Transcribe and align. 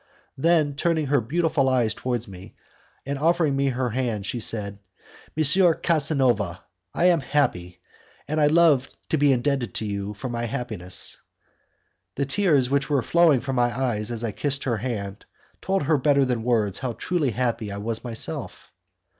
Then 0.39 0.73
turning 0.75 1.05
her 1.05 1.21
beautiful 1.21 1.69
eyes 1.69 1.93
towards 1.93 2.27
me, 2.27 2.55
and 3.05 3.19
offering 3.19 3.55
me 3.55 3.67
her 3.69 3.91
hand, 3.91 4.25
she 4.25 4.39
said, 4.39 4.79
"M. 5.37 5.75
Casanova, 5.83 6.63
I 6.91 7.05
am 7.05 7.19
happy, 7.19 7.79
and 8.27 8.41
I 8.41 8.47
love 8.47 8.89
to 9.09 9.17
be 9.19 9.31
indebted 9.31 9.75
to 9.75 9.85
you 9.85 10.15
for 10.15 10.27
my 10.27 10.45
happiness." 10.45 11.17
The 12.15 12.25
tears 12.25 12.67
which 12.67 12.89
were 12.89 13.03
flowing 13.03 13.41
from 13.41 13.55
my 13.57 13.77
eyes, 13.79 14.09
as 14.09 14.23
I 14.23 14.31
kissed 14.31 14.63
her 14.63 14.77
hand, 14.77 15.25
told 15.61 15.83
her 15.83 15.99
better 15.99 16.25
than 16.25 16.41
words 16.41 16.79
how 16.79 16.93
truly 16.93 17.29
happy 17.29 17.71
I 17.71 17.77
was 17.77 18.03
myself. 18.03 18.71